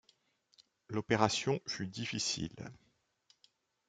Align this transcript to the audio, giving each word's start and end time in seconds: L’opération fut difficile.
L’opération 0.89 1.59
fut 1.67 1.85
difficile. 1.87 2.71